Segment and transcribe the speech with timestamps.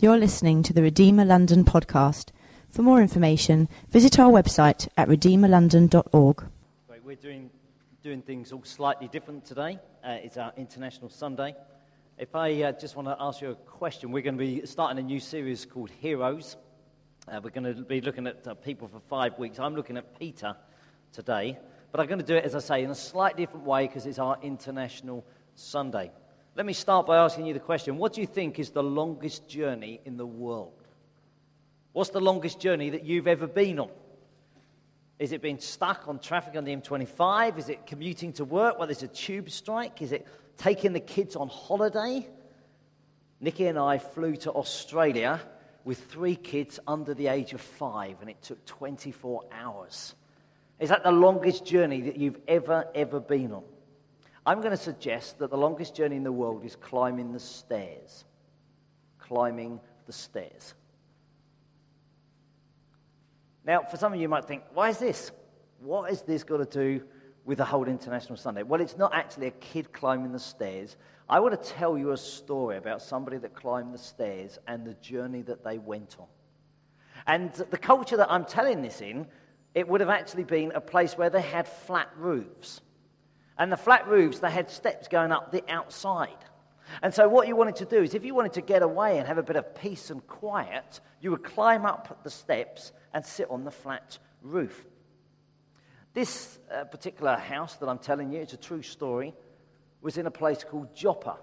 [0.00, 2.28] You're listening to the Redeemer London podcast.
[2.70, 6.44] For more information, visit our website at redeemerlondon.org.
[6.88, 7.50] Right, we're doing,
[8.00, 9.80] doing things all slightly different today.
[10.04, 11.56] Uh, it's our International Sunday.
[12.16, 15.00] If I uh, just want to ask you a question, we're going to be starting
[15.00, 16.56] a new series called Heroes.
[17.26, 19.58] Uh, we're going to be looking at uh, people for five weeks.
[19.58, 20.54] I'm looking at Peter
[21.12, 21.58] today,
[21.90, 24.06] but I'm going to do it, as I say, in a slightly different way because
[24.06, 25.26] it's our International
[25.56, 26.12] Sunday.
[26.58, 29.46] Let me start by asking you the question What do you think is the longest
[29.46, 30.72] journey in the world?
[31.92, 33.90] What's the longest journey that you've ever been on?
[35.20, 37.58] Is it being stuck on traffic on the M25?
[37.58, 40.02] Is it commuting to work while there's a tube strike?
[40.02, 42.26] Is it taking the kids on holiday?
[43.40, 45.40] Nikki and I flew to Australia
[45.84, 50.16] with three kids under the age of five, and it took 24 hours.
[50.80, 53.62] Is that the longest journey that you've ever, ever been on?
[54.48, 58.24] I'm going to suggest that the longest journey in the world is climbing the stairs.
[59.18, 60.72] Climbing the stairs.
[63.62, 65.32] Now, for some of you, might think, why is this?
[65.80, 67.04] What has this got to do
[67.44, 68.62] with the whole International Sunday?
[68.62, 70.96] Well, it's not actually a kid climbing the stairs.
[71.28, 74.94] I want to tell you a story about somebody that climbed the stairs and the
[74.94, 76.26] journey that they went on.
[77.26, 79.26] And the culture that I'm telling this in,
[79.74, 82.80] it would have actually been a place where they had flat roofs.
[83.58, 86.36] And the flat roofs, they had steps going up the outside.
[87.02, 89.26] And so, what you wanted to do is, if you wanted to get away and
[89.26, 93.50] have a bit of peace and quiet, you would climb up the steps and sit
[93.50, 94.86] on the flat roof.
[96.14, 99.34] This uh, particular house that I'm telling you, it's a true story,
[100.00, 101.36] was in a place called Joppa.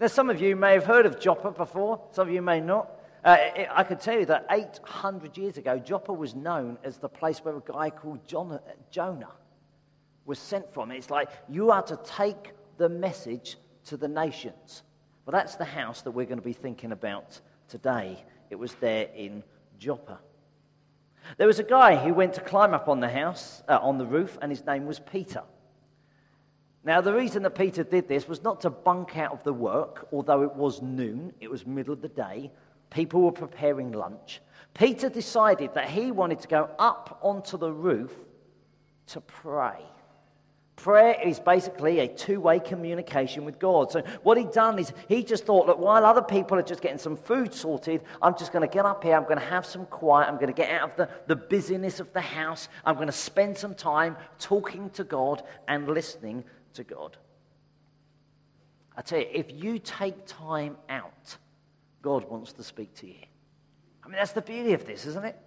[0.00, 2.90] Now, some of you may have heard of Joppa before, some of you may not.
[3.24, 7.08] Uh, it, I can tell you that 800 years ago, Joppa was known as the
[7.08, 8.58] place where a guy called John,
[8.90, 9.28] Jonah
[10.24, 10.90] was sent from.
[10.90, 13.56] It's like you are to take the message
[13.86, 14.82] to the nations.
[15.24, 18.22] Well, that's the house that we're going to be thinking about today.
[18.50, 19.42] It was there in
[19.78, 20.18] Joppa.
[21.38, 24.06] There was a guy who went to climb up on the house, uh, on the
[24.06, 25.42] roof, and his name was Peter.
[26.84, 30.08] Now, the reason that Peter did this was not to bunk out of the work,
[30.12, 32.50] although it was noon, it was middle of the day,
[32.90, 34.40] people were preparing lunch.
[34.74, 38.12] Peter decided that he wanted to go up onto the roof
[39.06, 39.78] to pray.
[40.76, 43.92] Prayer is basically a two way communication with God.
[43.92, 46.98] So, what he'd done is he just thought that while other people are just getting
[46.98, 49.84] some food sorted, I'm just going to get up here, I'm going to have some
[49.86, 53.06] quiet, I'm going to get out of the, the busyness of the house, I'm going
[53.06, 56.42] to spend some time talking to God and listening
[56.74, 57.18] to God.
[58.96, 61.36] I tell you, if you take time out,
[62.00, 63.14] God wants to speak to you.
[64.02, 65.38] I mean, that's the beauty of this, isn't it?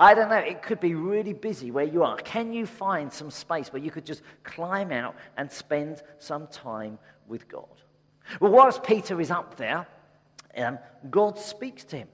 [0.00, 2.16] I don't know, it could be really busy where you are.
[2.18, 6.98] Can you find some space where you could just climb out and spend some time
[7.26, 7.66] with God?
[8.40, 9.86] Well, whilst Peter is up there,
[10.56, 10.78] um,
[11.10, 12.08] God speaks to him.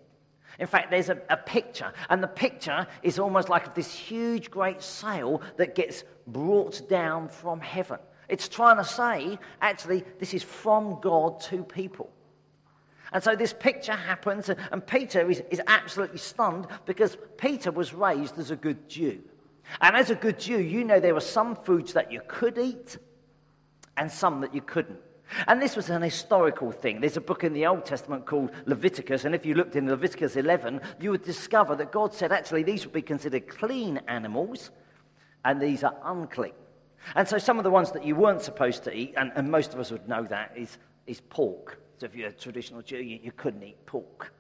[0.59, 4.83] In fact, there's a, a, picture, and the picture is almost like this huge, great
[4.83, 7.99] sail that gets brought down from heaven.
[8.29, 12.11] It's trying to say, actually, this is from God to people.
[13.15, 18.39] And so this picture happens, and Peter is, is absolutely stunned because Peter was raised
[18.39, 19.23] as a good Jew.
[19.81, 22.99] And as a good Jew, you know there were some foods that you could eat
[23.97, 24.99] and some that you couldn't.
[25.47, 27.01] And this was an historical thing.
[27.01, 30.35] There's a book in the Old Testament called Leviticus, and if you looked in Leviticus
[30.35, 34.73] 11, you would discover that God said actually these would be considered clean animals,
[35.45, 36.53] and these are unclean.
[37.15, 39.73] And so some of the ones that you weren't supposed to eat, and, and most
[39.73, 41.79] of us would know that, is, is pork.
[41.99, 44.33] So if you're a traditional Jew, you, you couldn't eat pork.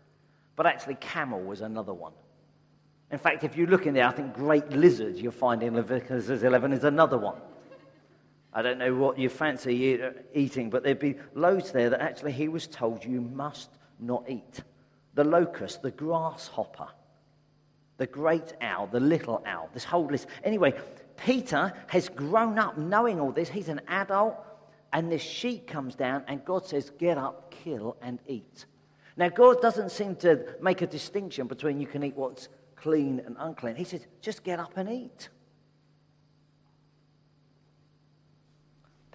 [0.56, 2.12] But actually, camel was another one.
[3.10, 6.28] In fact, if you look in there, I think great lizards you'll find in Leviticus
[6.42, 7.36] 11 is another one.
[8.52, 12.32] I don't know what you fancy uh, eating, but there'd be loads there that actually
[12.32, 14.62] he was told you must not eat.
[15.14, 16.88] The locust, the grasshopper,
[17.96, 20.28] the great owl, the little owl, this whole list.
[20.44, 20.74] Anyway,
[21.16, 23.48] Peter has grown up knowing all this.
[23.48, 24.36] He's an adult
[24.94, 28.64] and this sheet comes down, and God says, Get up, kill, and eat.
[29.16, 33.36] Now, God doesn't seem to make a distinction between you can eat what's clean and
[33.40, 33.74] unclean.
[33.74, 35.28] He says, Just get up and eat.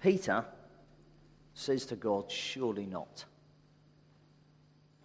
[0.02, 0.44] Peter
[1.54, 3.24] says to God, Surely not.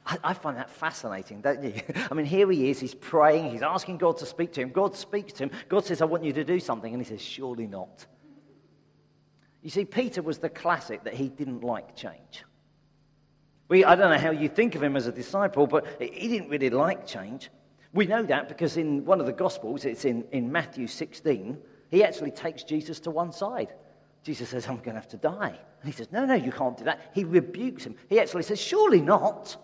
[0.06, 1.82] I, I find that fascinating, don't you?
[2.12, 4.72] I mean, here he is, he's praying, he's asking God to speak to him.
[4.72, 5.52] God speaks to him.
[5.70, 6.94] God says, I want you to do something.
[6.94, 8.06] And he says, Surely not.
[9.66, 12.44] You see, Peter was the classic that he didn't like change.
[13.68, 16.50] We, I don't know how you think of him as a disciple, but he didn't
[16.50, 17.50] really like change.
[17.92, 21.58] We know that because in one of the Gospels, it's in, in Matthew 16,
[21.90, 23.74] he actually takes Jesus to one side.
[24.22, 25.58] Jesus says, I'm going to have to die.
[25.82, 27.10] And he says, No, no, you can't do that.
[27.16, 27.96] He rebukes him.
[28.08, 29.58] He actually says, Surely not.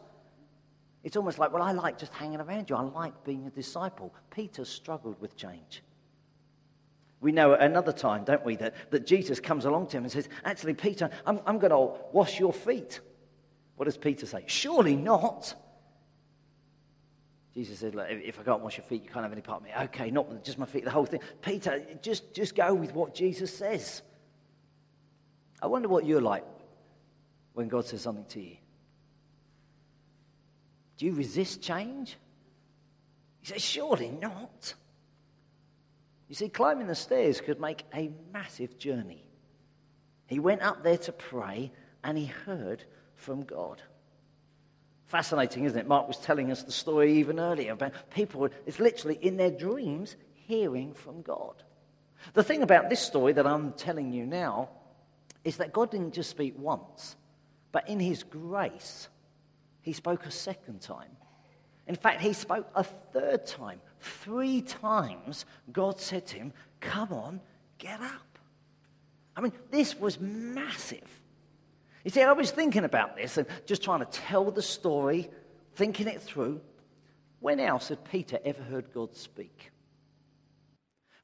[1.03, 2.75] It's almost like, well, I like just hanging around you.
[2.75, 4.15] I like being a disciple.
[4.31, 5.83] Peter struggled with change.
[7.21, 10.11] We know at another time, don't we, that, that Jesus comes along to him and
[10.11, 12.99] says, Actually, Peter, I'm, I'm going to wash your feet.
[13.75, 14.43] What does Peter say?
[14.47, 15.53] Surely not.
[17.53, 19.63] Jesus said, Look, if I can't wash your feet, you can't have any part of
[19.63, 19.71] me.
[19.83, 21.19] Okay, not just my feet, the whole thing.
[21.43, 24.01] Peter, just, just go with what Jesus says.
[25.61, 26.45] I wonder what you're like
[27.53, 28.57] when God says something to you.
[30.97, 32.17] Do you resist change?
[33.41, 34.73] He says, Surely not.
[36.31, 39.25] You see, climbing the stairs could make a massive journey.
[40.27, 41.73] He went up there to pray
[42.05, 42.85] and he heard
[43.15, 43.81] from God.
[45.07, 45.89] Fascinating, isn't it?
[45.89, 50.15] Mark was telling us the story even earlier about people, it's literally in their dreams
[50.47, 51.63] hearing from God.
[52.31, 54.69] The thing about this story that I'm telling you now
[55.43, 57.17] is that God didn't just speak once,
[57.73, 59.09] but in His grace,
[59.81, 61.11] He spoke a second time.
[61.87, 63.81] In fact, He spoke a third time.
[64.01, 67.41] Three times, God said to him, Come on,
[67.77, 68.39] get up.
[69.35, 71.07] I mean, this was massive.
[72.03, 75.29] You see, I was thinking about this and just trying to tell the story,
[75.75, 76.61] thinking it through.
[77.39, 79.71] When else had Peter ever heard God speak?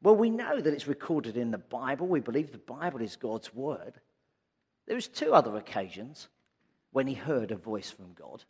[0.02, 2.08] Well, we know that it's recorded in the Bible.
[2.08, 4.00] We believe the Bible is God's word.
[4.86, 6.28] There was two other occasions
[6.92, 8.44] when he heard a voice from God.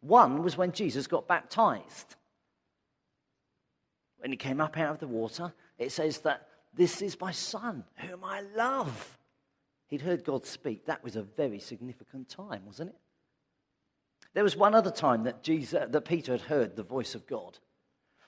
[0.00, 2.16] One was when Jesus got baptized
[4.20, 7.84] when he came up out of the water, it says that this is my son
[7.96, 9.18] whom I love.
[9.88, 10.86] He'd heard God speak.
[10.86, 12.96] That was a very significant time, wasn't it?
[14.34, 17.58] There was one other time that, Jesus, that Peter had heard the voice of God.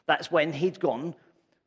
[0.07, 1.15] That's when he'd gone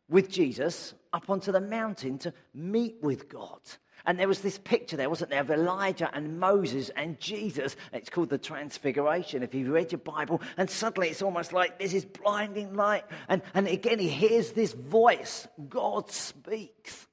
[0.09, 3.59] with Jesus up onto the mountain to meet with God.
[4.05, 7.75] And there was this picture there, wasn't there, of Elijah and Moses and Jesus.
[7.91, 10.41] It's called the Transfiguration, if you've read your Bible.
[10.57, 13.03] And suddenly it's almost like this is blinding light.
[13.27, 17.07] And, and again, he hears this voice God speaks.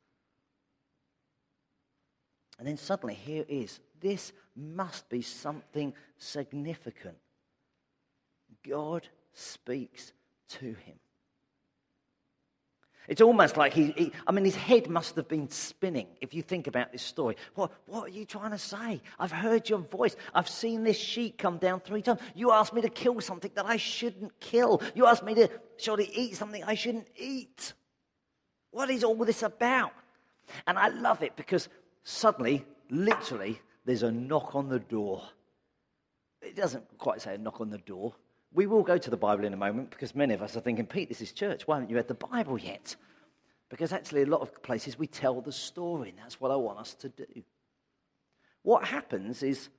[2.58, 7.16] And then suddenly, here is this must be something significant.
[8.68, 10.12] God speaks
[10.50, 11.01] to him.
[13.08, 16.42] It's almost like he, he, I mean, his head must have been spinning if you
[16.42, 17.36] think about this story.
[17.54, 19.02] What, what are you trying to say?
[19.18, 20.14] I've heard your voice.
[20.32, 22.20] I've seen this sheet come down three times.
[22.34, 24.80] You asked me to kill something that I shouldn't kill.
[24.94, 27.72] You asked me to surely eat something I shouldn't eat.
[28.70, 29.92] What is all this about?
[30.66, 31.68] And I love it because
[32.04, 35.22] suddenly, literally, there's a knock on the door.
[36.40, 38.14] It doesn't quite say a knock on the door,
[38.54, 40.86] we will go to the Bible in a moment because many of us are thinking,
[40.86, 41.66] Pete, this is church.
[41.66, 42.96] Why haven't you read the Bible yet?
[43.68, 46.78] Because actually, a lot of places we tell the story, and that's what I want
[46.78, 47.42] us to do.
[48.62, 49.70] What happens is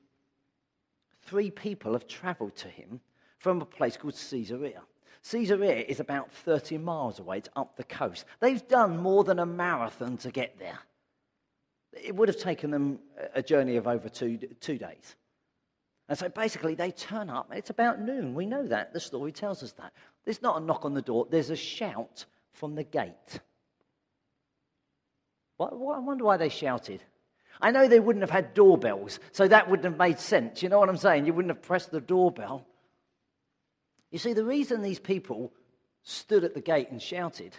[1.21, 2.99] three people have traveled to him
[3.37, 4.81] from a place called Caesarea.
[5.29, 8.25] Caesarea is about 30 miles away, it's up the coast.
[8.39, 10.79] They've done more than a marathon to get there.
[11.93, 12.99] It would have taken them
[13.35, 15.15] a journey of over two, two days.
[16.09, 17.51] And so basically, they turn up.
[17.53, 18.33] It's about noon.
[18.33, 18.93] We know that.
[18.93, 19.93] The story tells us that.
[20.25, 23.39] There's not a knock on the door, there's a shout from the gate.
[25.59, 27.03] I wonder why they shouted.
[27.61, 30.61] I know they wouldn't have had doorbells, so that wouldn't have made sense.
[30.61, 31.25] You know what I'm saying?
[31.25, 32.65] You wouldn't have pressed the doorbell.
[34.11, 35.53] You see, the reason these people
[36.03, 37.55] stood at the gate and shouted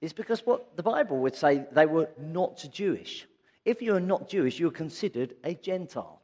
[0.00, 3.26] is because what the Bible would say they were not Jewish.
[3.64, 6.21] If you are not Jewish, you are considered a Gentile.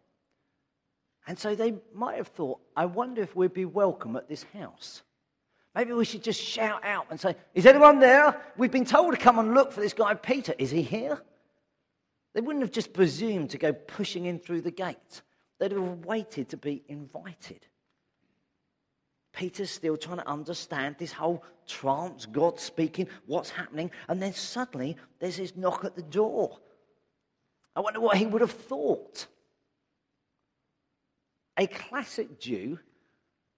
[1.29, 5.03] And so they might have thought, I wonder if we'd be welcome at this house.
[5.75, 8.41] Maybe we should just shout out and say, Is anyone there?
[8.57, 10.55] We've been told to come and look for this guy, Peter.
[10.57, 11.23] Is he here?
[12.33, 15.23] They wouldn't have just presumed to go pushing in through the gate,
[15.59, 17.67] they'd have waited to be invited.
[19.35, 24.97] Peter's still trying to understand this whole trance, God speaking, what's happening, and then suddenly
[25.21, 26.59] there's this knock at the door.
[27.77, 29.27] I wonder what he would have thought.
[31.59, 32.79] A classic Jew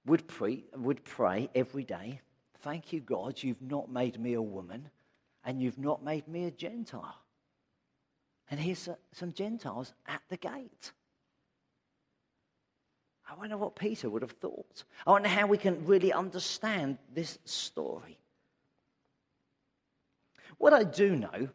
[0.06, 2.20] would pray, would pray every day,
[2.62, 4.90] Thank you, God, you've not made me a woman
[5.44, 7.16] and you've not made me a Gentile.
[8.50, 10.92] And here's some Gentiles at the gate.
[13.28, 14.84] I wonder what Peter would have thought.
[15.06, 18.18] I wonder how we can really understand this story.
[20.58, 21.48] What I do know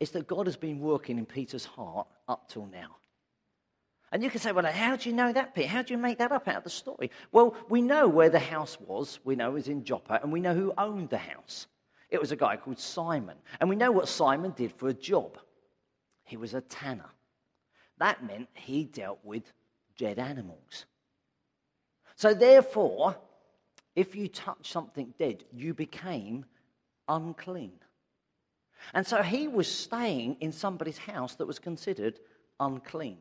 [0.00, 2.96] is that God has been working in Peter's heart up till now.
[4.14, 5.66] And you can say, well, how do you know that, Pete?
[5.66, 7.10] How do you make that up out of the story?
[7.32, 9.18] Well, we know where the house was.
[9.24, 11.66] We know it was in Joppa, and we know who owned the house.
[12.10, 13.36] It was a guy called Simon.
[13.58, 15.36] And we know what Simon did for a job.
[16.22, 17.10] He was a tanner.
[17.98, 19.52] That meant he dealt with
[19.98, 20.86] dead animals.
[22.14, 23.16] So, therefore,
[23.96, 26.44] if you touch something dead, you became
[27.08, 27.80] unclean.
[28.92, 32.20] And so he was staying in somebody's house that was considered
[32.60, 33.18] unclean.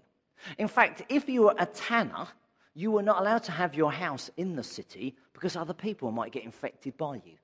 [0.57, 2.27] In fact, if you were a tanner,
[2.73, 6.31] you were not allowed to have your house in the city because other people might
[6.31, 7.37] get infected by you.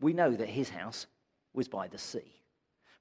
[0.00, 1.06] We know that his house
[1.54, 2.38] was by the sea.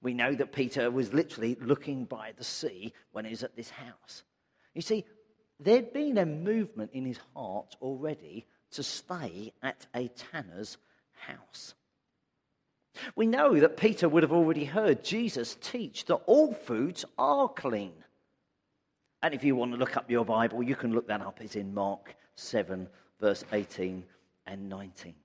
[0.02, 3.70] We know that Peter was literally looking by the sea when he was at this
[3.70, 4.24] house.
[4.74, 5.06] You see,
[5.60, 10.78] there'd been a movement in his heart already to stay at a tanner's
[11.26, 11.74] house.
[13.16, 17.94] We know that Peter would have already heard Jesus teach that all foods are clean.
[19.24, 21.42] And if you want to look up your Bible, you can look that up.
[21.42, 22.88] It's in Mark 7,
[23.20, 24.04] verse 18
[24.46, 25.16] and 19.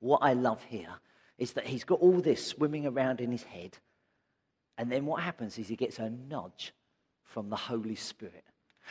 [0.00, 0.94] What I love here
[1.38, 3.78] is that he's got all this swimming around in his head.
[4.76, 6.72] And then what happens is he gets a nudge
[7.24, 8.44] from the Holy Spirit.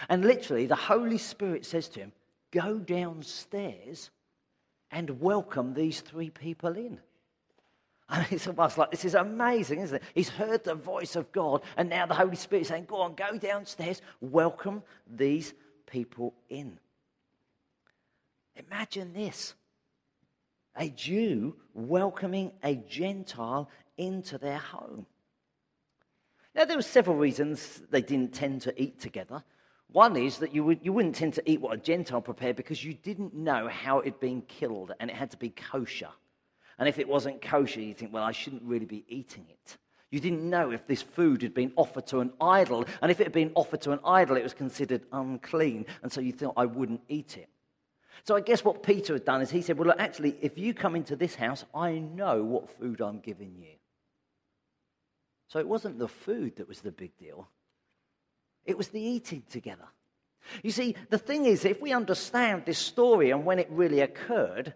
[0.08, 2.12] And literally, the Holy Spirit says to him,
[2.52, 4.10] Go downstairs
[4.92, 7.00] and welcome these three people in.
[8.10, 10.04] I mean, it's almost like this is amazing, isn't it?
[10.16, 13.14] He's heard the voice of God, and now the Holy Spirit is saying, Go on,
[13.14, 15.54] go downstairs, welcome these
[15.86, 16.80] people in.
[18.56, 19.54] Imagine this
[20.76, 25.06] a Jew welcoming a Gentile into their home.
[26.56, 29.44] Now, there were several reasons they didn't tend to eat together.
[29.92, 32.84] One is that you, would, you wouldn't tend to eat what a Gentile prepared because
[32.84, 36.10] you didn't know how it had been killed and it had to be kosher.
[36.80, 39.78] And if it wasn't kosher, you think, well, I shouldn't really be eating it.
[40.12, 42.86] You didn't know if this food had been offered to an idol.
[43.02, 45.86] And if it had been offered to an idol, it was considered unclean.
[46.02, 47.50] And so you thought, I wouldn't eat it.
[48.24, 50.74] So I guess what Peter had done is he said, well, look, actually, if you
[50.74, 53.76] come into this house, I know what food I'm giving you.
[55.48, 57.48] So it wasn't the food that was the big deal,
[58.66, 59.88] it was the eating together.
[60.64, 64.74] You see, the thing is, if we understand this story and when it really occurred,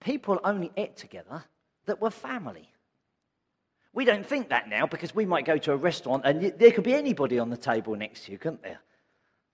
[0.00, 1.44] people only ate together
[1.86, 2.68] that were family.
[3.92, 6.84] We don't think that now because we might go to a restaurant and there could
[6.84, 8.80] be anybody on the table next to you, couldn't there?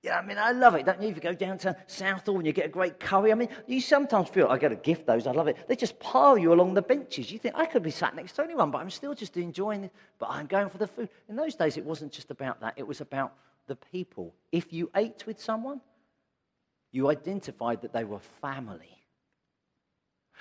[0.02, 1.08] Yeah, I mean, I love it, don't you?
[1.08, 3.80] If you go down to Southall and you get a great curry, I mean, you
[3.80, 5.56] sometimes feel, I got to gift those, I love it.
[5.66, 7.32] They just pile you along the benches.
[7.32, 9.92] You think, I could be sat next to anyone, but I'm still just enjoying it,
[10.18, 11.08] but I'm going for the food.
[11.28, 13.32] In those days, it wasn't just about that, it was about
[13.66, 14.32] the people.
[14.52, 15.80] If you ate with someone,
[16.92, 18.95] you identified that they were family.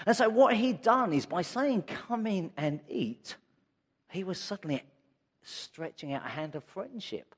[0.06, 3.36] And so, what he'd done is by saying, Come in and eat,
[4.10, 4.84] he was suddenly
[5.44, 7.36] stretching out a hand of friendship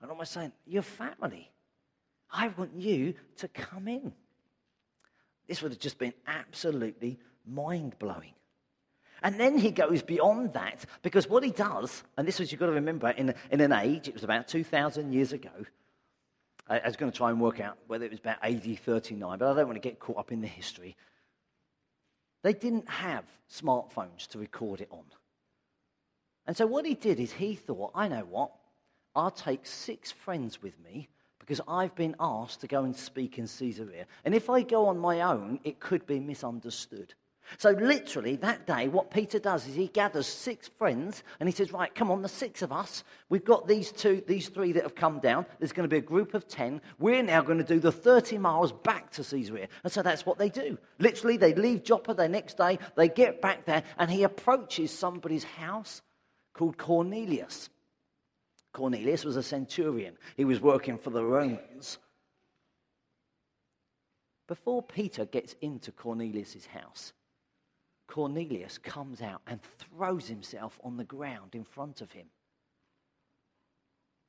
[0.00, 1.50] and almost saying, You're family.
[2.30, 4.12] I want you to come in.
[5.46, 8.32] This would have just been absolutely mind blowing.
[9.22, 12.66] And then he goes beyond that because what he does, and this is you've got
[12.66, 15.50] to remember, in, in an age, it was about 2,000 years ago.
[16.68, 19.38] I, I was going to try and work out whether it was about AD 39,
[19.38, 20.96] but I don't want to get caught up in the history.
[22.42, 25.04] They didn't have smartphones to record it on.
[26.46, 28.52] And so what he did is he thought, I know what,
[29.14, 31.08] I'll take six friends with me
[31.38, 34.06] because I've been asked to go and speak in Caesarea.
[34.24, 37.14] And if I go on my own, it could be misunderstood.
[37.58, 41.72] So, literally, that day, what Peter does is he gathers six friends and he says,
[41.72, 43.04] Right, come on, the six of us.
[43.28, 45.46] We've got these two, these three that have come down.
[45.58, 46.80] There's going to be a group of 10.
[46.98, 49.68] We're now going to do the 30 miles back to Caesarea.
[49.84, 50.78] And so that's what they do.
[50.98, 55.44] Literally, they leave Joppa the next day, they get back there, and he approaches somebody's
[55.44, 56.02] house
[56.52, 57.70] called Cornelius.
[58.72, 61.98] Cornelius was a centurion, he was working for the Romans.
[64.48, 67.12] Before Peter gets into Cornelius' house,
[68.06, 72.26] Cornelius comes out and throws himself on the ground in front of him.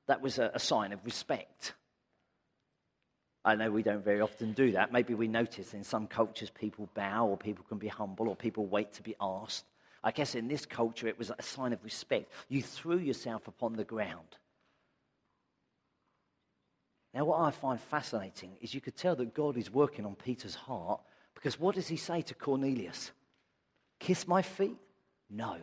[0.07, 1.73] That was a, a sign of respect.
[3.45, 4.93] I know we don't very often do that.
[4.93, 8.65] Maybe we notice in some cultures people bow or people can be humble or people
[8.65, 9.65] wait to be asked.
[10.03, 12.31] I guess in this culture it was a sign of respect.
[12.47, 14.37] You threw yourself upon the ground.
[17.13, 20.55] Now, what I find fascinating is you could tell that God is working on Peter's
[20.55, 21.01] heart
[21.35, 23.11] because what does he say to Cornelius?
[24.03, 24.77] Kiss my feet?
[25.29, 25.55] No.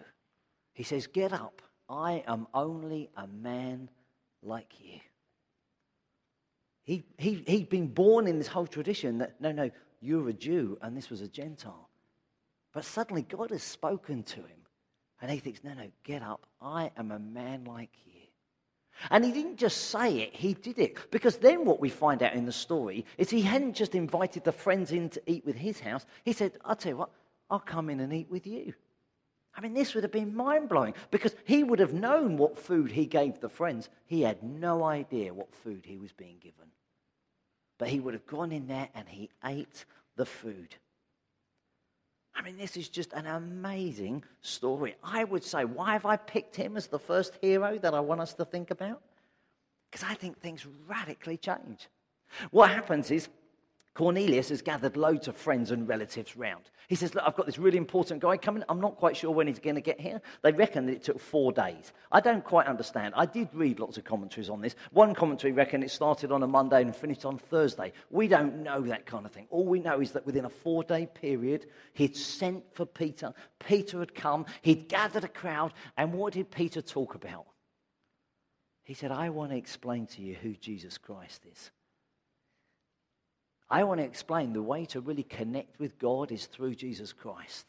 [0.72, 1.60] He says, Get up.
[1.90, 3.90] I am only a man
[4.42, 5.00] like you.
[6.84, 9.70] He, he, he'd been born in this whole tradition that, no, no,
[10.00, 11.90] you're a Jew and this was a Gentile.
[12.72, 14.60] But suddenly God has spoken to him
[15.20, 16.46] and he thinks, no, no, get up.
[16.62, 18.22] I am a man like you.
[19.10, 20.96] And he didn't just say it, he did it.
[21.10, 24.52] Because then what we find out in the story is he hadn't just invited the
[24.52, 26.06] friends in to eat with his house.
[26.24, 27.10] He said, I'll tell you what,
[27.50, 28.74] I'll come in and eat with you.
[29.54, 32.92] I mean, this would have been mind blowing because he would have known what food
[32.92, 33.88] he gave the friends.
[34.06, 36.68] He had no idea what food he was being given.
[37.80, 40.76] but he would have gone in there and he ate the food.
[42.34, 44.96] I mean, this is just an amazing story.
[45.02, 48.20] I would say, why have I picked him as the first hero that I want
[48.20, 49.00] us to think about?
[49.90, 51.88] Because I think things radically change.
[52.50, 53.28] What happens is
[53.94, 56.70] Cornelius has gathered loads of friends and relatives round.
[56.88, 58.62] He says, Look, I've got this really important guy coming.
[58.68, 60.20] I'm not quite sure when he's going to get here.
[60.42, 61.92] They reckon that it took four days.
[62.12, 63.14] I don't quite understand.
[63.16, 64.76] I did read lots of commentaries on this.
[64.92, 67.92] One commentary reckoned it started on a Monday and finished on Thursday.
[68.10, 69.48] We don't know that kind of thing.
[69.50, 73.34] All we know is that within a four day period, he'd sent for Peter.
[73.58, 77.46] Peter had come, he'd gathered a crowd, and what did Peter talk about?
[78.84, 81.70] He said, I want to explain to you who Jesus Christ is.
[83.70, 87.66] I want to explain the way to really connect with God is through Jesus Christ.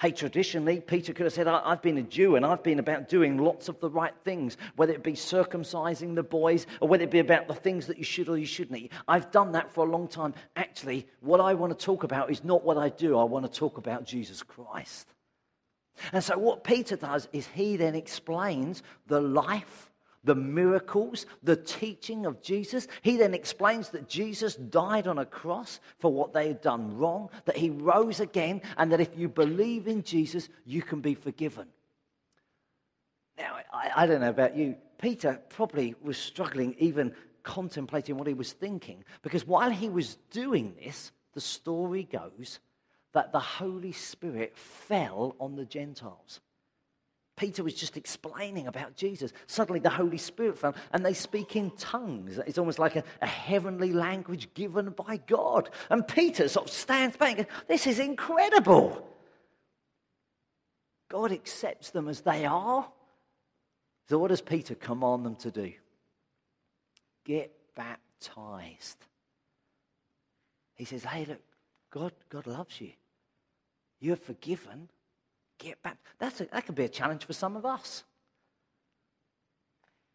[0.00, 3.38] Hey, traditionally, Peter could have said, I've been a Jew and I've been about doing
[3.38, 7.20] lots of the right things, whether it be circumcising the boys or whether it be
[7.20, 8.92] about the things that you should or you shouldn't eat.
[9.06, 10.34] I've done that for a long time.
[10.56, 13.58] Actually, what I want to talk about is not what I do, I want to
[13.58, 15.08] talk about Jesus Christ.
[16.12, 19.90] And so, what Peter does is he then explains the life
[20.24, 22.88] the miracles, the teaching of Jesus.
[23.02, 27.28] He then explains that Jesus died on a cross for what they had done wrong,
[27.44, 31.66] that he rose again, and that if you believe in Jesus, you can be forgiven.
[33.36, 34.76] Now, I, I don't know about you.
[34.98, 40.74] Peter probably was struggling even contemplating what he was thinking, because while he was doing
[40.82, 42.60] this, the story goes
[43.12, 46.40] that the Holy Spirit fell on the Gentiles.
[47.36, 49.32] Peter was just explaining about Jesus.
[49.46, 52.38] Suddenly the Holy Spirit fell and they speak in tongues.
[52.46, 55.70] It's almost like a, a, heavenly language given by God.
[55.90, 59.08] And Peter sort of stands back and This is incredible.
[61.10, 62.88] God accepts them as they are.
[64.08, 65.72] So, what does Peter command them to do?
[67.24, 68.98] Get baptized.
[70.76, 71.40] He says, Hey, look,
[71.90, 72.92] God, God loves you.
[74.00, 74.88] You're forgiven
[75.64, 75.96] get back.
[76.18, 78.04] That's a, that could be a challenge for some of us.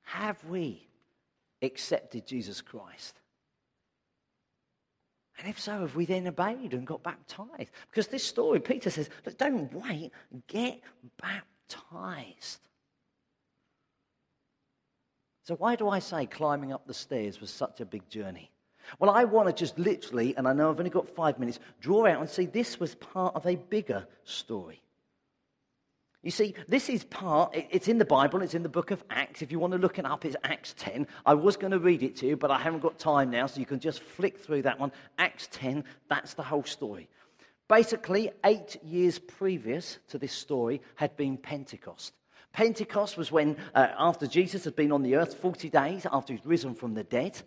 [0.04, 0.88] Have we
[1.62, 3.20] accepted Jesus Christ?
[5.40, 7.72] And if so, have we then obeyed and got baptized?
[7.90, 10.12] Because this story, Peter says, look, don't wait,
[10.48, 10.82] get
[11.22, 12.60] baptized.
[15.44, 18.52] So, why do I say climbing up the stairs was such a big journey?
[19.00, 22.06] Well, I want to just literally, and I know I've only got five minutes, draw
[22.06, 24.82] out and see this was part of a bigger story.
[26.22, 29.42] You see, this is part, it's in the Bible, it's in the book of Acts.
[29.42, 31.08] If you want to look it up, it's Acts 10.
[31.26, 33.60] I was going to read it to you, but I haven't got time now, so
[33.60, 34.92] you can just flick through that one.
[35.18, 37.08] Acts 10, that's the whole story.
[37.70, 42.14] Basically, eight years previous to this story had been Pentecost.
[42.52, 46.46] Pentecost was when, uh, after Jesus had been on the earth 40 days after he'd
[46.46, 47.42] risen from the dead,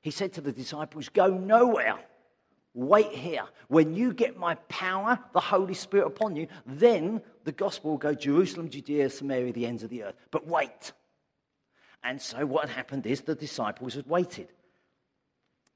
[0.00, 1.98] he said to the disciples, Go nowhere
[2.74, 3.44] Wait here.
[3.68, 8.14] When you get my power, the Holy Spirit upon you, then the gospel will go
[8.14, 10.14] Jerusalem, Judea, Samaria, the ends of the earth.
[10.30, 10.92] But wait.
[12.02, 14.48] And so what had happened is the disciples had waited.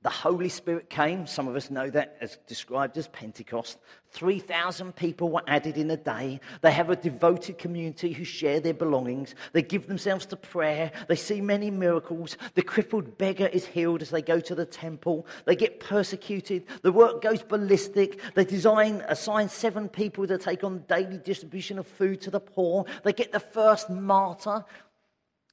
[0.07, 1.27] The Holy Spirit came.
[1.27, 3.79] Some of us know that as described as Pentecost.
[4.12, 6.38] 3,000 people were added in a day.
[6.61, 9.35] They have a devoted community who share their belongings.
[9.53, 10.92] They give themselves to prayer.
[11.09, 12.37] They see many miracles.
[12.55, 15.27] The crippled beggar is healed as they go to the temple.
[15.45, 16.66] They get persecuted.
[16.83, 18.21] The work goes ballistic.
[18.35, 22.85] They design, assign seven people to take on daily distribution of food to the poor.
[23.03, 24.64] They get the first martyr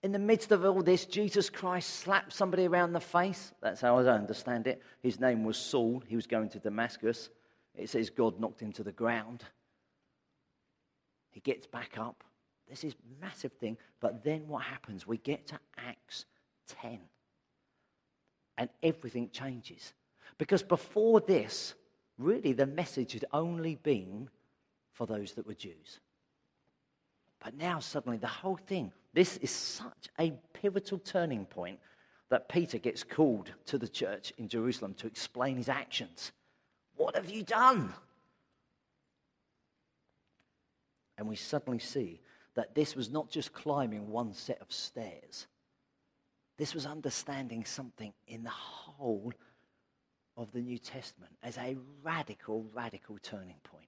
[0.03, 3.53] in the midst of all this, Jesus Christ slapped somebody around the face.
[3.61, 4.81] That's how I understand it.
[5.01, 6.03] His name was Saul.
[6.05, 7.29] He was going to Damascus.
[7.73, 9.45] It says God knocked him to the ground.
[11.31, 12.23] He gets back up.
[12.69, 13.77] This is massive thing.
[14.01, 15.07] But then what happens?
[15.07, 16.25] We get to Acts
[16.81, 16.99] 10.
[18.57, 19.93] And everything changes.
[20.37, 21.75] Because before this,
[22.17, 24.29] really the message had only been
[24.91, 25.99] for those that were Jews.
[27.43, 31.79] But now suddenly the whole thing this is such a pivotal turning point
[32.29, 36.31] that Peter gets called to the church in Jerusalem to explain his actions.
[36.95, 37.93] What have you done?
[41.17, 42.21] And we suddenly see
[42.55, 45.47] that this was not just climbing one set of stairs,
[46.57, 49.33] this was understanding something in the whole
[50.37, 53.87] of the New Testament as a radical, radical turning point.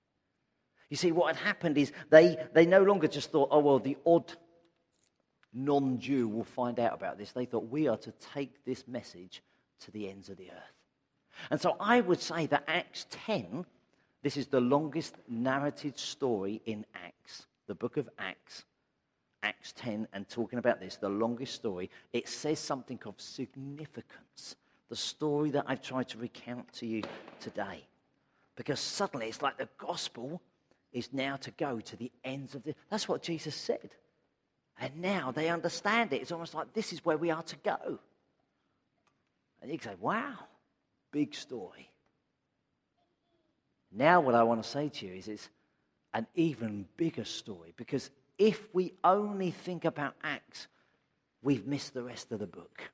[0.89, 3.97] You see, what had happened is they, they no longer just thought, oh, well, the
[4.05, 4.31] odd
[5.53, 7.31] non Jew will find out about this.
[7.31, 9.41] They thought we are to take this message
[9.81, 10.73] to the ends of the earth.
[11.49, 13.65] And so I would say that Acts 10,
[14.21, 18.65] this is the longest narrated story in Acts, the book of Acts.
[19.43, 24.55] Acts 10, and talking about this, the longest story, it says something of significance
[24.89, 27.01] the story that I've tried to recount to you
[27.39, 27.85] today.
[28.55, 30.41] Because suddenly it's like the gospel
[30.95, 32.73] is now to go to the ends of the.
[32.89, 33.91] That's what Jesus said.
[34.79, 36.21] And now they understand it.
[36.21, 37.99] It's almost like this is where we are to go.
[39.61, 40.35] And you can say, wow,
[41.11, 41.91] big story.
[43.91, 45.49] Now, what I want to say to you is it's
[46.13, 50.67] an even bigger story because if we only think about Acts,
[51.41, 52.89] we've missed the rest of the book.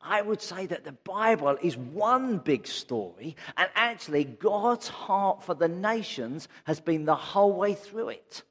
[0.00, 5.54] I would say that the Bible is one big story, and actually, God's heart for
[5.54, 8.42] the nations has been the whole way through it.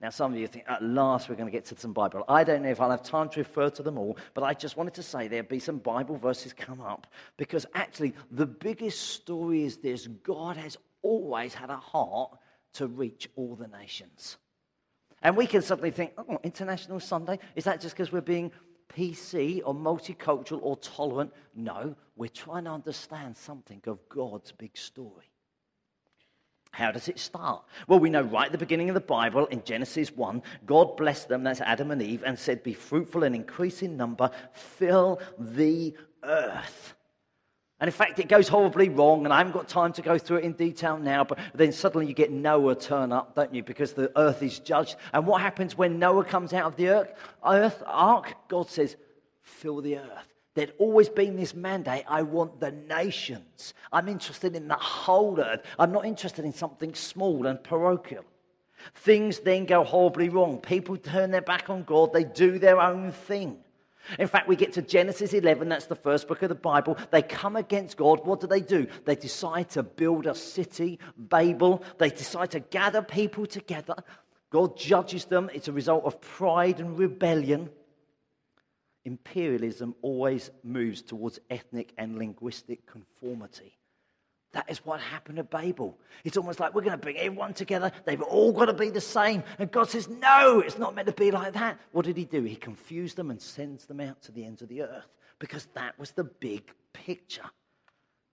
[0.00, 2.24] Now, some of you think, at last, we're going to get to some Bible.
[2.28, 4.76] I don't know if I'll have time to refer to them all, but I just
[4.76, 9.64] wanted to say there'll be some Bible verses come up because actually, the biggest story
[9.64, 12.38] is this God has always had a heart
[12.74, 14.36] to reach all the nations.
[15.20, 18.52] And we can suddenly think, oh, International Sunday, is that just because we're being
[18.88, 21.32] PC or multicultural or tolerant?
[21.54, 25.30] No, we're trying to understand something of God's big story.
[26.70, 27.64] How does it start?
[27.86, 31.28] Well, we know right at the beginning of the Bible in Genesis 1, God blessed
[31.28, 35.94] them, that's Adam and Eve, and said, Be fruitful and increase in number, fill the
[36.22, 36.94] earth.
[37.80, 40.38] And in fact, it goes horribly wrong, and I haven't got time to go through
[40.38, 43.62] it in detail now, but then suddenly you get Noah turn up, don't you?
[43.62, 44.96] Because the earth is judged.
[45.12, 47.12] And what happens when Noah comes out of the earth,
[47.46, 48.34] earth ark?
[48.48, 48.96] God says,
[49.42, 50.34] fill the earth.
[50.54, 53.74] There'd always been this mandate I want the nations.
[53.92, 55.62] I'm interested in the whole earth.
[55.78, 58.24] I'm not interested in something small and parochial.
[58.96, 60.58] Things then go horribly wrong.
[60.58, 63.58] People turn their back on God, they do their own thing.
[64.18, 66.96] In fact, we get to Genesis 11, that's the first book of the Bible.
[67.10, 68.24] They come against God.
[68.26, 68.86] What do they do?
[69.04, 71.82] They decide to build a city, Babel.
[71.98, 73.96] They decide to gather people together.
[74.50, 75.50] God judges them.
[75.52, 77.70] It's a result of pride and rebellion
[79.08, 83.77] imperialism always moves towards ethnic and linguistic conformity.
[84.52, 85.98] That is what happened at Babel.
[86.24, 87.92] It's almost like we're going to bring everyone together.
[88.04, 89.42] They've all got to be the same.
[89.58, 91.78] And God says, no, it's not meant to be like that.
[91.92, 92.42] What did he do?
[92.42, 95.08] He confused them and sends them out to the ends of the earth
[95.38, 97.44] because that was the big picture.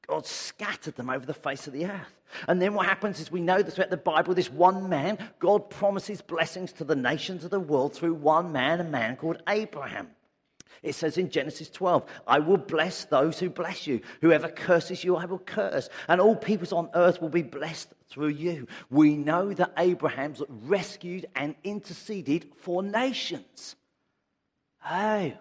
[0.07, 2.21] God scattered them over the face of the earth.
[2.47, 5.69] And then what happens is we know that throughout the Bible, this one man, God
[5.69, 10.09] promises blessings to the nations of the world through one man, a man called Abraham.
[10.83, 14.01] It says in Genesis 12, I will bless those who bless you.
[14.21, 15.89] Whoever curses you, I will curse.
[16.07, 18.67] And all peoples on earth will be blessed through you.
[18.89, 23.75] We know that Abraham's rescued and interceded for nations.
[24.89, 25.33] Oh,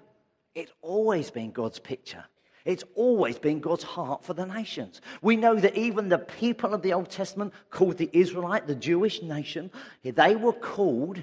[0.55, 2.25] it's always been God's picture.
[2.65, 5.03] It's always been God's heart for the nations.
[5.21, 9.21] We know that even the people of the Old Testament, called the Israelite, the Jewish
[9.21, 9.71] nation,
[10.03, 11.23] they were called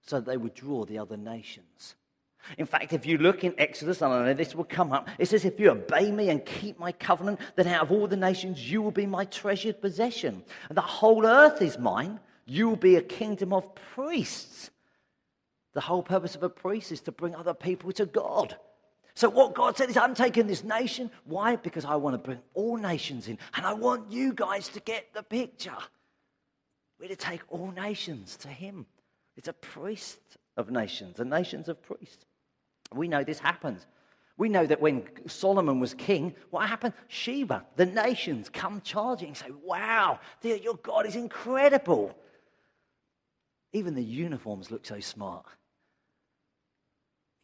[0.00, 1.96] so that they would draw the other nations.
[2.58, 5.26] In fact, if you look in Exodus, and I know this will come up, it
[5.26, 8.70] says, If you obey me and keep my covenant, then out of all the nations
[8.70, 10.42] you will be my treasured possession.
[10.68, 12.20] And the whole earth is mine.
[12.46, 14.70] You will be a kingdom of priests.
[15.72, 18.56] The whole purpose of a priest is to bring other people to God.
[19.14, 21.10] So, what God said is, I'm taking this nation.
[21.24, 21.56] Why?
[21.56, 23.38] Because I want to bring all nations in.
[23.54, 25.76] And I want you guys to get the picture.
[27.00, 28.86] We're to take all nations to Him.
[29.36, 30.18] It's a priest
[30.56, 32.24] of nations, a nations of priests.
[32.92, 33.86] We know this happens.
[34.36, 36.94] We know that when Solomon was king, what happened?
[37.06, 42.16] Sheba, the nations come charging say, Wow, your God is incredible.
[43.72, 45.46] Even the uniforms look so smart.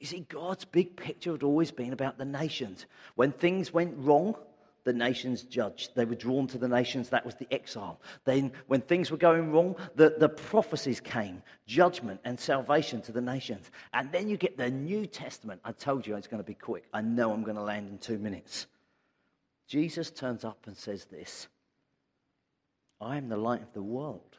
[0.01, 2.87] You see, God's big picture had always been about the nations.
[3.17, 4.35] When things went wrong,
[4.85, 5.95] the nations judged.
[5.95, 7.09] They were drawn to the nations.
[7.11, 8.01] That was the exile.
[8.25, 13.21] Then, when things were going wrong, the, the prophecies came judgment and salvation to the
[13.21, 13.71] nations.
[13.93, 15.61] And then you get the New Testament.
[15.65, 16.85] I told you it's going to be quick.
[16.93, 18.67] I know I'm going to land in two minutes.
[19.67, 21.49] Jesus turns up and says this
[23.01, 24.37] I am the light of the world.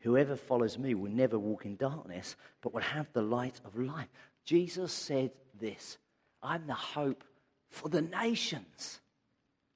[0.00, 4.08] Whoever follows me will never walk in darkness, but will have the light of life.
[4.44, 5.98] Jesus said this
[6.42, 7.24] I'm the hope
[7.68, 8.99] for the nations.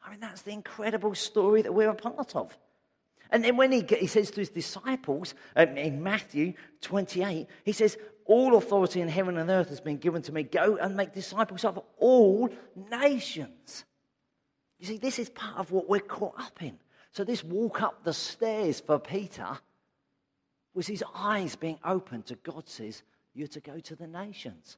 [0.05, 2.57] I mean, that's the incredible story that we're a part of.
[3.31, 7.97] And then when he, he says to his disciples um, in Matthew 28, he says,
[8.27, 10.43] All authority in heaven and earth has been given to me.
[10.43, 12.51] Go and make disciples of all
[12.91, 13.85] nations.
[14.79, 16.79] You see, this is part of what we're caught up in.
[17.13, 19.59] So, this walk up the stairs for Peter
[20.75, 24.77] was his eyes being opened to God says, You're to go to the nations.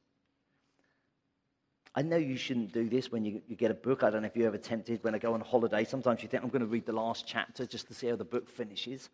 [1.97, 4.03] I know you shouldn't do this when you, you get a book.
[4.03, 5.83] I don't know if you ever tempted when I go on holiday.
[5.83, 8.23] Sometimes you think, I'm going to read the last chapter just to see how the
[8.23, 9.09] book finishes.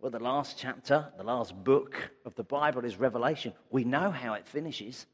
[0.00, 3.52] Well, the last chapter, the last book of the Bible is Revelation.
[3.70, 5.04] We know how it finishes.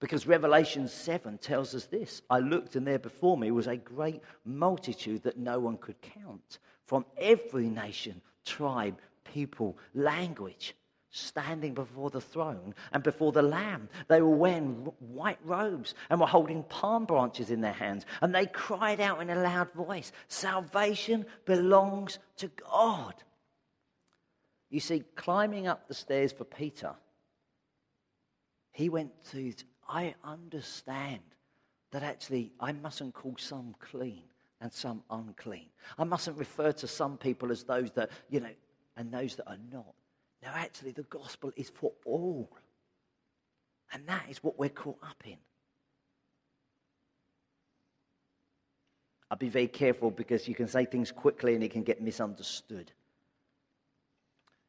[0.00, 4.20] Because Revelation 7 tells us this I looked, and there before me was a great
[4.44, 10.74] multitude that no one could count from every nation, tribe, people, language,
[11.10, 13.88] standing before the throne and before the Lamb.
[14.08, 18.04] They were wearing white robes and were holding palm branches in their hands.
[18.20, 23.14] And they cried out in a loud voice Salvation belongs to God.
[24.70, 26.94] You see, climbing up the stairs for Peter,
[28.72, 29.52] he went to,
[29.88, 31.20] I understand
[31.90, 34.24] that actually I mustn't call some clean
[34.60, 35.70] and some unclean.
[35.96, 38.50] I mustn't refer to some people as those that, you know,
[38.96, 39.94] and those that are not.
[40.42, 42.48] No, actually, the gospel is for all.
[43.92, 45.38] And that is what we're caught up in.
[49.30, 52.92] I'll be very careful because you can say things quickly and it can get misunderstood.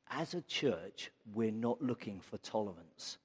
[0.10, 3.18] As a church, we're not looking for tolerance.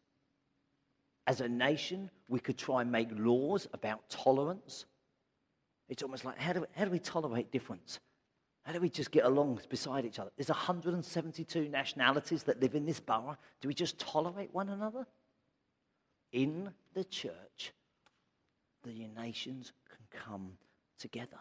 [1.27, 4.85] As a nation, we could try and make laws about tolerance.
[5.89, 7.99] It's almost like how do, how do we tolerate difference?
[8.65, 10.31] How do we just get along beside each other?
[10.37, 13.37] There's 172 nationalities that live in this borough.
[13.61, 15.07] Do we just tolerate one another?
[16.33, 17.73] In the church,
[18.83, 20.53] the nations can come
[20.99, 21.39] together.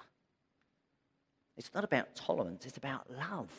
[1.56, 3.50] It's not about tolerance, it's about love.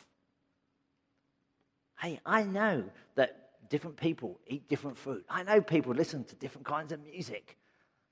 [1.99, 2.83] Hey, I know
[3.15, 5.23] that different people eat different food.
[5.27, 7.57] I know people listen to different kinds of music.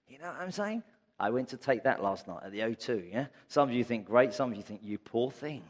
[0.07, 0.83] You know what I'm saying?
[1.23, 3.27] I went to Take That last night at the O2, yeah?
[3.47, 5.63] Some of you think great, some of you think you poor thing.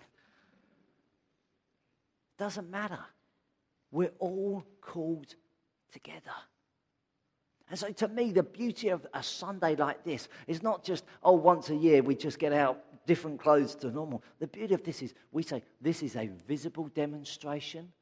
[2.39, 2.99] Doesn't matter.
[3.91, 5.35] We're all called
[5.91, 6.33] together.
[7.69, 11.33] And so, to me, the beauty of a Sunday like this is not just, oh,
[11.33, 14.23] once a year we just get out different clothes to normal.
[14.39, 17.93] The beauty of this is we say this is a visible demonstration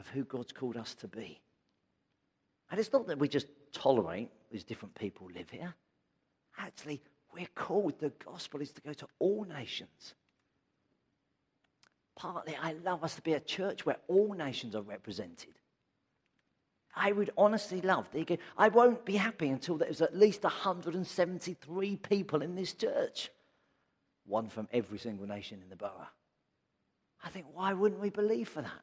[0.00, 1.40] of who God's called us to be.
[2.72, 5.72] And it's not that we just tolerate these different people live here.
[6.58, 7.00] Actually,
[7.32, 10.14] we're called, the gospel is to go to all nations.
[12.16, 15.54] Partly, I love us to be a church where all nations are represented.
[16.96, 18.08] I would honestly love,
[18.56, 23.30] I won't be happy until there's at least 173 people in this church,
[24.26, 26.08] one from every single nation in the borough.
[27.22, 28.82] I think, why wouldn't we believe for that?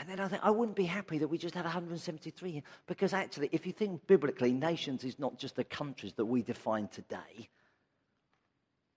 [0.00, 3.50] And then I think I wouldn't be happy that we just had 173 because actually,
[3.52, 7.50] if you think biblically, nations is not just the countries that we define today.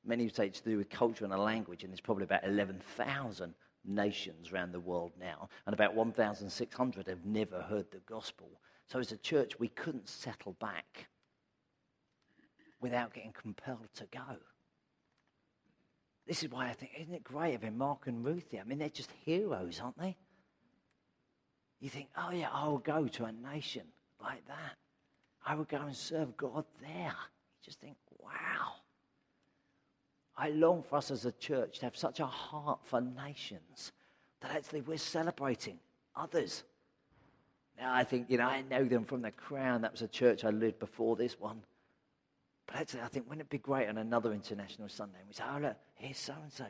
[0.06, 2.46] Many would say it's to do with culture and a language, and there's probably about
[2.46, 3.54] 11,000
[3.86, 8.48] nations around the world now, and about 1,600 have never heard the gospel.
[8.88, 11.08] So, as a church, we couldn't settle back
[12.80, 14.38] without getting compelled to go.
[16.28, 18.60] This is why I think, isn't it great having Mark and Ruthie?
[18.60, 20.16] I mean, they're just heroes, aren't they?
[21.84, 23.82] You think, oh, yeah, I will go to a nation
[24.22, 24.78] like that.
[25.46, 27.12] I will go and serve God there.
[27.12, 28.76] You just think, wow.
[30.38, 33.92] I long for us as a church to have such a heart for nations
[34.40, 35.78] that actually we're celebrating
[36.16, 36.64] others.
[37.78, 39.82] Now, I think, you know, I know them from the crown.
[39.82, 41.64] That was a church I lived before this one.
[42.66, 45.18] But actually, I think, wouldn't it be great on another international Sunday?
[45.20, 46.66] And we say, oh, look, here's so and so.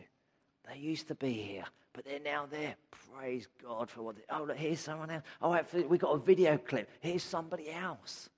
[0.70, 2.76] They used to be here, but they're now there.
[3.14, 4.24] Praise God for what they.
[4.30, 5.24] Oh, look, here's someone else.
[5.42, 6.90] Oh, we got a video clip.
[7.02, 8.30] Here's somebody else.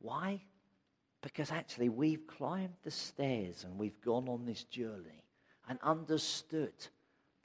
[0.00, 0.40] Why?
[1.20, 5.24] Because actually, we've climbed the stairs and we've gone on this journey
[5.68, 6.72] and understood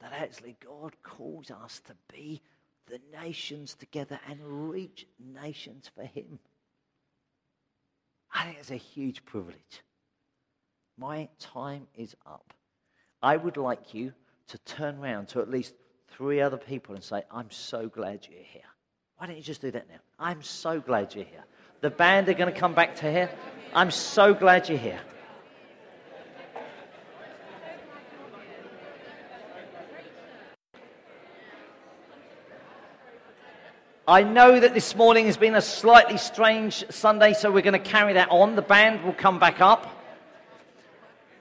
[0.00, 2.40] that actually God calls us to be
[2.86, 6.38] the nations together and reach nations for Him.
[8.32, 9.82] I think it's a huge privilege.
[10.96, 12.54] My time is up.
[13.22, 14.12] I would like you
[14.48, 15.74] to turn around to at least
[16.08, 18.62] three other people and say, I'm so glad you're here.
[19.16, 20.00] Why don't you just do that now?
[20.18, 21.44] I'm so glad you're here.
[21.80, 23.30] The band are going to come back to here.
[23.72, 25.00] I'm so glad you're here.
[34.06, 37.90] I know that this morning has been a slightly strange Sunday, so we're going to
[37.90, 38.56] carry that on.
[38.56, 40.01] The band will come back up.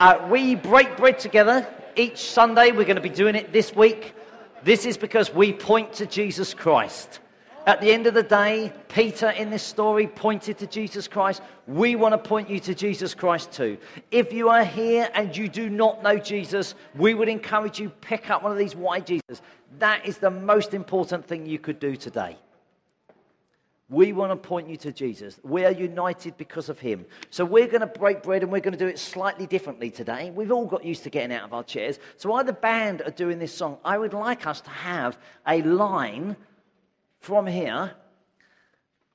[0.02, 2.72] Uh, we break bread together each Sunday.
[2.72, 4.16] We're going to be doing it this week.
[4.64, 7.20] This is because we point to Jesus Christ.
[7.68, 11.44] At the end of the day, Peter in this story pointed to Jesus Christ.
[11.68, 13.78] We want to point you to Jesus Christ too.
[14.10, 18.32] If you are here and you do not know Jesus, we would encourage you pick
[18.32, 19.44] up one of these Why Jesus.
[19.78, 22.38] That is the most important thing you could do today.
[23.92, 25.40] We want to point you to Jesus.
[25.44, 27.06] We are united because of him.
[27.30, 30.32] So we're going to break bread and we're going to do it slightly differently today.
[30.32, 32.00] We've all got used to getting out of our chairs.
[32.18, 35.62] So while the band are doing this song, I would like us to have a
[35.62, 36.36] line
[37.20, 37.94] from here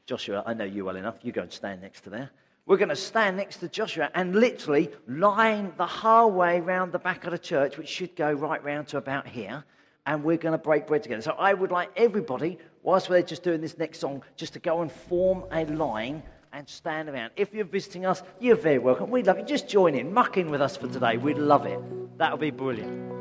[0.07, 1.17] Joshua, I know you well enough.
[1.23, 2.31] You go and stand next to there.
[2.65, 6.99] We're going to stand next to Joshua and literally line the whole way round the
[6.99, 9.65] back of the church, which should go right round to about here.
[10.07, 11.23] And we're going to break bread together.
[11.23, 14.81] So I would like everybody, whilst we're just doing this next song, just to go
[14.81, 16.23] and form a line
[16.53, 17.33] and stand around.
[17.37, 19.11] If you're visiting us, you're very welcome.
[19.11, 19.45] We'd love you.
[19.45, 21.19] Just join in, muck in with us for today.
[21.19, 21.79] We'd love it.
[22.17, 23.16] That would be brilliant.